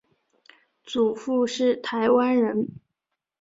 [0.83, 2.67] 祖父是台湾人。